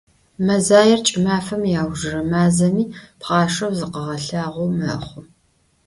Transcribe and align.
Мэзаер 0.45 0.99
кӏымафэм 1.05 1.63
иаужырэ 1.73 2.21
мазэми, 2.31 2.85
пхъашэу 3.19 3.73
зыкъыгъэлъагъоу 3.77 4.69
мэхъу. 4.77 5.21